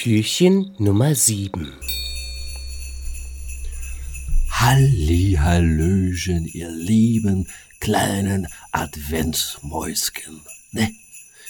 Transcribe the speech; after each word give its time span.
Türchen 0.00 0.76
Nummer 0.78 1.12
7 1.12 1.72
Hallihallöchen, 4.48 6.46
ihr 6.46 6.70
lieben 6.70 7.48
kleinen 7.80 8.46
Adventsmäuschen. 8.70 10.40
Ne? 10.70 10.94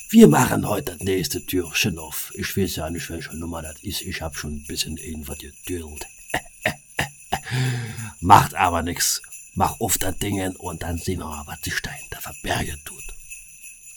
Wir 0.08 0.28
machen 0.28 0.66
heute 0.66 0.92
das 0.92 1.00
nächste 1.02 1.44
Türchen 1.44 1.98
auf. 1.98 2.32
Ich 2.36 2.56
weiß 2.56 2.76
ja 2.76 2.88
nicht, 2.88 3.10
welche 3.10 3.36
Nummer 3.36 3.60
das 3.60 3.82
ist. 3.82 4.00
Ich 4.00 4.22
hab 4.22 4.34
schon 4.34 4.54
ein 4.54 4.64
bisschen 4.66 4.96
irgendwas 4.96 5.36
gedüllt. 5.36 6.06
Macht 8.20 8.54
aber 8.54 8.80
nix. 8.80 9.20
Mach 9.56 9.78
auf 9.78 9.98
das 9.98 10.16
Ding 10.16 10.40
und 10.56 10.82
dann 10.82 10.96
sehen 10.96 11.18
wir 11.18 11.26
mal, 11.26 11.46
was 11.46 11.60
sich 11.60 11.82
dahinter 11.82 12.22
verbergen 12.22 12.80
tut. 12.86 13.04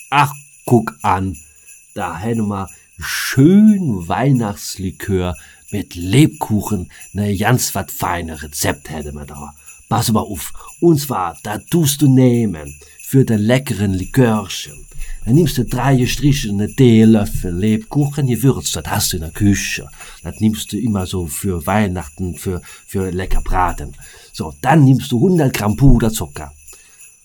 Ach, 0.10 0.34
guck 0.66 0.94
an. 1.04 1.38
Da 1.94 2.20
hätten 2.20 2.50
wir 2.50 2.70
schön 3.02 4.08
Weihnachtslikör 4.08 5.36
mit 5.72 5.96
Lebkuchen, 5.96 6.92
ne 7.14 7.36
ganz 7.38 7.74
wat 7.76 7.92
feine 7.92 8.42
Rezept 8.42 8.90
hätte 8.90 9.14
man 9.14 9.28
da. 9.28 9.54
Pass 9.90 10.12
mal 10.12 10.22
auf, 10.22 10.54
und 10.80 11.00
zwar, 11.00 11.38
da 11.44 11.58
tust 11.58 12.02
du 12.02 12.14
nehmen 12.14 12.80
für 13.04 13.26
den 13.26 13.40
leckeren 13.40 13.94
Likörchen. 13.94 14.86
Dann 15.26 15.36
nimmst 15.36 15.58
du 15.58 15.66
drei 15.66 15.98
gestrichene 15.98 16.74
Teelöffel 16.74 17.54
Lebkuchen, 17.54 18.28
gewürzt, 18.28 18.76
das 18.76 18.88
hast 18.88 19.14
du 19.14 19.18
in 19.18 19.24
der 19.24 19.32
Küche. 19.32 19.88
Das 20.24 20.40
nimmst 20.40 20.72
du 20.72 20.80
immer 20.80 21.06
so 21.06 21.28
für 21.28 21.66
Weihnachten, 21.68 22.36
für, 22.36 22.62
für 22.88 23.12
lecker 23.12 23.42
Braten. 23.42 23.94
So, 24.34 24.54
dann 24.62 24.84
nimmst 24.84 25.12
du 25.12 25.18
100 25.18 25.54
Gramm 25.54 25.76
Puderzucker, 25.76 26.54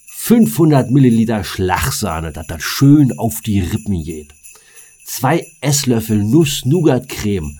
500 0.09 0.91
Milliliter 0.91 1.45
Schlagsahne, 1.45 2.33
dass 2.33 2.47
das 2.47 2.63
schön 2.63 3.19
auf 3.19 3.41
die 3.41 3.61
Rippen 3.61 4.03
geht 4.03 4.36
zwei 5.07 5.47
Esslöffel 5.61 6.23
Nuss-Nougat-Creme. 6.23 7.59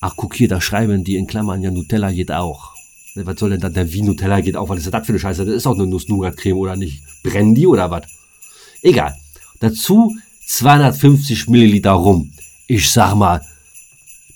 Ach, 0.00 0.14
guck 0.16 0.34
hier, 0.34 0.48
da 0.48 0.60
schreiben 0.60 1.04
die 1.04 1.16
in 1.16 1.26
Klammern 1.26 1.60
ja 1.60 1.70
Nutella 1.70 2.12
geht 2.12 2.30
auch. 2.30 2.74
Was 3.14 3.40
soll 3.40 3.50
denn 3.50 3.60
dann 3.60 3.74
der 3.74 3.92
wie 3.92 4.02
Nutella 4.02 4.40
geht 4.40 4.56
auch? 4.56 4.68
Was 4.68 4.78
ist 4.78 4.94
das 4.94 5.04
für 5.04 5.12
eine 5.12 5.18
Scheiße? 5.18 5.44
Das 5.44 5.54
ist 5.54 5.66
auch 5.66 5.76
nur 5.76 5.86
Nuss-Nougat-Creme 5.86 6.56
oder 6.56 6.76
nicht? 6.76 7.02
Brennen 7.24 7.54
die 7.54 7.66
oder 7.66 7.90
was? 7.90 8.04
Egal. 8.82 9.16
Dazu 9.58 10.16
250 10.46 11.48
Milliliter 11.48 11.92
rum. 11.92 12.32
Ich 12.68 12.88
sag 12.90 13.16
mal, 13.16 13.44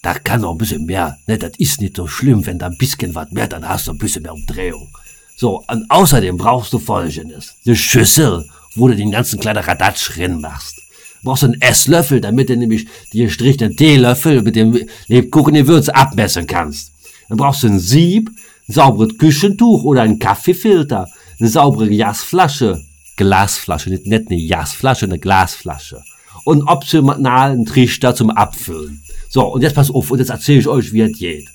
da 0.02 0.14
kann 0.14 0.40
noch 0.40 0.52
ein 0.52 0.58
bisschen 0.58 0.84
mehr. 0.84 1.16
Ne, 1.28 1.38
das 1.38 1.52
ist 1.58 1.80
nicht 1.80 1.96
so 1.96 2.08
schlimm, 2.08 2.44
wenn 2.44 2.58
da 2.58 2.66
ein 2.66 2.76
bisschen 2.76 3.14
was 3.14 3.30
mehr, 3.30 3.46
dann 3.46 3.68
hast 3.68 3.86
du 3.86 3.92
ein 3.92 3.98
bisschen 3.98 4.22
mehr 4.22 4.34
Umdrehung. 4.34 4.88
So, 5.36 5.62
und 5.68 5.88
außerdem 5.88 6.36
brauchst 6.36 6.72
du 6.72 6.80
folgendes. 6.80 7.54
Eine 7.64 7.76
Schüssel, 7.76 8.48
wo 8.74 8.88
du 8.88 8.96
den 8.96 9.12
ganzen 9.12 9.38
kleinen 9.38 9.62
Radatsch 9.62 10.18
machst 10.40 10.81
brauchst 11.22 11.42
du 11.42 11.46
einen 11.46 11.60
Esslöffel, 11.60 12.20
damit 12.20 12.48
du 12.48 12.56
nämlich 12.56 12.86
die 13.12 13.24
gestrichenen 13.24 13.76
Teelöffel 13.76 14.42
mit 14.42 14.56
dem 14.56 14.78
Lebkuchen 15.08 15.54
Gewürz 15.54 15.88
abmessen 15.88 16.46
kannst. 16.46 16.92
Dann 17.28 17.38
brauchst 17.38 17.62
du 17.62 17.68
ein 17.68 17.78
Sieb, 17.78 18.30
ein 18.68 18.72
sauberes 18.72 19.16
Küchentuch 19.18 19.84
oder 19.84 20.02
einen 20.02 20.18
Kaffeefilter, 20.18 21.08
eine 21.38 21.48
saubere 21.48 21.88
Gasflasche, 21.96 22.82
Glasflasche, 23.16 23.90
nicht, 23.90 24.06
nicht 24.06 24.30
eine 24.30 24.46
Gasflasche, 24.46 25.06
eine 25.06 25.18
Glasflasche. 25.18 26.02
Und 26.44 26.62
optional 26.62 27.52
einen 27.52 27.66
Trichter 27.66 28.14
zum 28.14 28.30
Abfüllen. 28.30 29.02
So, 29.28 29.46
und 29.46 29.62
jetzt 29.62 29.74
pass 29.74 29.90
auf, 29.90 30.10
und 30.10 30.18
jetzt 30.18 30.30
erzähle 30.30 30.58
ich 30.58 30.68
euch, 30.68 30.92
wie 30.92 31.02
es 31.02 31.18
geht. 31.18 31.48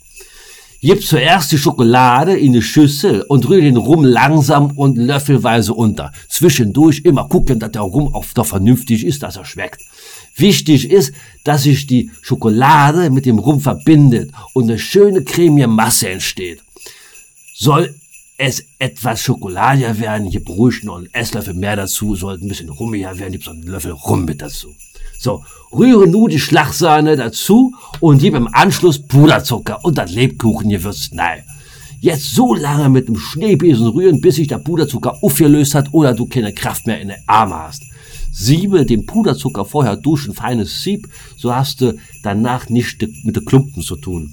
Gib 0.79 1.03
zuerst 1.03 1.51
die 1.51 1.57
Schokolade 1.57 2.37
in 2.37 2.53
die 2.53 2.61
Schüssel 2.61 3.23
und 3.23 3.49
rühre 3.49 3.63
den 3.63 3.77
Rum 3.77 4.03
langsam 4.03 4.71
und 4.77 4.95
löffelweise 4.95 5.73
unter. 5.73 6.11
Zwischendurch 6.29 7.01
immer 7.03 7.27
gucken, 7.27 7.57
dass 7.57 7.71
der 7.71 7.81
Rum 7.81 8.13
auf 8.13 8.33
der 8.35 8.43
vernünftig 8.43 9.03
ist, 9.03 9.23
dass 9.23 9.37
er 9.37 9.45
schmeckt. 9.45 9.81
Wichtig 10.35 10.91
ist, 10.91 11.13
dass 11.43 11.63
sich 11.63 11.87
die 11.87 12.11
Schokolade 12.21 13.09
mit 13.09 13.25
dem 13.25 13.39
Rum 13.39 13.59
verbindet 13.59 14.31
und 14.53 14.65
eine 14.65 14.77
schöne 14.77 15.23
cremige 15.23 15.67
Masse 15.67 16.09
entsteht. 16.09 16.61
Soll 17.55 17.95
es 18.37 18.63
etwas 18.77 19.23
schokoladiger 19.23 19.97
werden, 19.97 20.29
gib 20.29 20.47
ruhig 20.47 20.83
noch 20.83 20.97
einen 20.97 21.11
Esslöffel 21.11 21.55
mehr 21.55 21.75
dazu, 21.75 22.15
soll 22.15 22.35
ein 22.35 22.47
bisschen 22.47 22.69
rummiger 22.69 23.17
werden, 23.17 23.31
gib 23.31 23.43
so 23.43 23.49
einen 23.49 23.63
Löffel 23.63 23.93
Rum 23.93 24.25
mit 24.25 24.43
dazu. 24.43 24.75
So, 25.19 25.43
rühre 25.71 26.07
nun 26.07 26.29
die 26.29 26.39
Schlagsahne 26.39 27.15
dazu 27.15 27.73
und 27.99 28.19
gib 28.19 28.35
im 28.35 28.47
Anschluss 28.53 28.99
Puderzucker 28.99 29.83
und 29.83 29.97
das 29.97 30.11
Lebkuchengewürz 30.11 31.11
rein. 31.17 31.43
Jetzt 31.99 32.35
so 32.35 32.53
lange 32.53 32.89
mit 32.89 33.07
dem 33.07 33.17
Schneebesen 33.17 33.87
rühren, 33.87 34.21
bis 34.21 34.35
sich 34.35 34.47
der 34.47 34.59
Puderzucker 34.59 35.17
aufgelöst 35.23 35.73
hat 35.73 35.93
oder 35.93 36.13
du 36.13 36.27
keine 36.27 36.53
Kraft 36.53 36.85
mehr 36.85 37.01
in 37.01 37.07
den 37.07 37.17
Arme 37.25 37.55
hast. 37.55 37.81
Siebe 38.31 38.85
den 38.85 39.07
Puderzucker 39.07 39.65
vorher 39.65 39.97
durch 39.97 40.27
ein 40.27 40.35
feines 40.35 40.83
Sieb, 40.83 41.07
so 41.35 41.55
hast 41.55 41.81
du 41.81 41.97
danach 42.21 42.69
nicht 42.69 43.01
mit 43.23 43.35
den 43.35 43.45
Klumpen 43.45 43.81
zu 43.81 43.95
tun. 43.95 44.31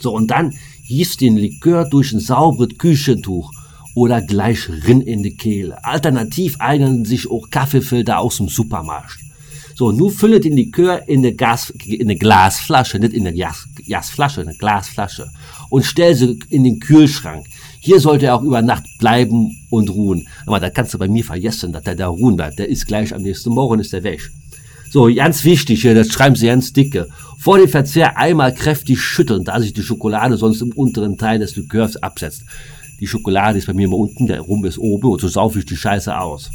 So, 0.00 0.14
und 0.14 0.30
dann 0.30 0.52
gieß 0.88 1.16
den 1.16 1.38
Likör 1.38 1.86
durch 1.86 2.12
ein 2.12 2.20
sauberes 2.20 2.76
Küchentuch 2.76 3.50
oder 3.94 4.20
gleich 4.20 4.68
rin 4.68 5.00
in 5.00 5.22
die 5.22 5.34
Kehle. 5.34 5.82
Alternativ 5.84 6.56
eignen 6.58 7.06
sich 7.06 7.30
auch 7.30 7.48
Kaffeefilter 7.50 8.18
aus 8.18 8.36
dem 8.36 8.48
Supermarkt. 8.48 9.18
So, 9.78 9.92
nun 9.92 10.10
fülle 10.10 10.40
den 10.40 10.56
Likör 10.56 11.08
in 11.08 11.20
eine, 11.20 11.34
Gas, 11.34 11.70
in 11.86 12.00
eine 12.00 12.16
Glasflasche, 12.16 12.98
nicht 12.98 13.12
in 13.12 13.24
eine 13.24 13.36
Gas, 13.36 13.64
Gasflasche, 13.88 14.40
eine 14.40 14.56
Glasflasche 14.56 15.28
und 15.70 15.84
stell 15.84 16.16
sie 16.16 16.36
in 16.50 16.64
den 16.64 16.80
Kühlschrank. 16.80 17.46
Hier 17.78 18.00
sollte 18.00 18.26
er 18.26 18.34
auch 18.34 18.42
über 18.42 18.60
Nacht 18.60 18.82
bleiben 18.98 19.56
und 19.70 19.88
ruhen. 19.90 20.26
Aber 20.46 20.58
da 20.58 20.68
kannst 20.68 20.94
du 20.94 20.98
bei 20.98 21.06
mir 21.06 21.22
vergessen, 21.22 21.72
dass 21.72 21.84
der 21.84 21.94
da 21.94 22.08
ruhen 22.08 22.34
bleibt. 22.34 22.58
Der 22.58 22.68
ist 22.68 22.88
gleich 22.88 23.14
am 23.14 23.22
nächsten 23.22 23.50
Morgen 23.50 23.78
ist 23.78 23.92
der 23.92 24.02
weg. 24.02 24.28
So, 24.90 25.14
ganz 25.14 25.44
wichtig 25.44 25.82
hier, 25.82 25.94
das 25.94 26.08
schreiben 26.08 26.34
sie 26.34 26.46
ganz 26.46 26.72
dicke. 26.72 27.06
Vor 27.38 27.58
dem 27.58 27.68
Verzehr 27.68 28.16
einmal 28.16 28.52
kräftig 28.52 29.00
schütteln, 29.00 29.44
da 29.44 29.60
sich 29.60 29.74
die 29.74 29.82
Schokolade 29.82 30.36
sonst 30.38 30.60
im 30.60 30.72
unteren 30.72 31.16
Teil 31.16 31.38
des 31.38 31.54
Likörs 31.54 31.96
absetzt. 31.98 32.42
Die 32.98 33.06
Schokolade 33.06 33.58
ist 33.58 33.68
bei 33.68 33.74
mir 33.74 33.86
immer 33.86 33.98
unten, 33.98 34.26
der 34.26 34.40
Rum 34.40 34.64
ist 34.64 34.78
oben 34.78 35.06
und 35.06 35.20
so 35.20 35.28
saufe 35.28 35.60
ich 35.60 35.66
die 35.66 35.76
Scheiße 35.76 36.18
aus. 36.18 36.50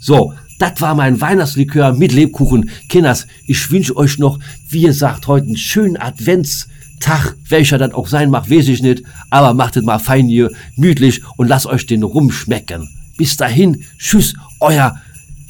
So, 0.00 0.34
das 0.62 0.80
war 0.80 0.94
mein 0.94 1.20
Weihnachtslikör 1.20 1.92
mit 1.92 2.12
Lebkuchen. 2.12 2.70
Kinders, 2.88 3.26
ich 3.48 3.72
wünsche 3.72 3.96
euch 3.96 4.18
noch, 4.18 4.38
wie 4.68 4.82
ihr 4.82 4.92
sagt, 4.92 5.26
heute 5.26 5.46
einen 5.46 5.56
schönen 5.56 5.96
Adventstag. 5.96 7.34
Welcher 7.48 7.78
das 7.78 7.94
auch 7.94 8.06
sein 8.06 8.30
mag, 8.30 8.48
weiß 8.48 8.68
ich 8.68 8.80
nicht. 8.80 9.02
Aber 9.28 9.54
macht 9.54 9.76
es 9.76 9.82
mal 9.82 9.98
fein 9.98 10.28
hier, 10.28 10.52
gemütlich 10.76 11.20
und 11.36 11.48
lasst 11.48 11.66
euch 11.66 11.86
den 11.86 12.04
rumschmecken. 12.04 12.88
Bis 13.16 13.36
dahin, 13.36 13.82
tschüss, 13.98 14.34
euer 14.60 15.00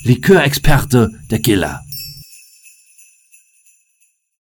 Likörexperte, 0.02 1.10
der 1.30 1.40
Giller. 1.40 1.82